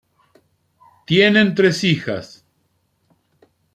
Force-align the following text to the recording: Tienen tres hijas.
Tienen 1.05 1.53
tres 1.53 1.83
hijas. 1.83 2.43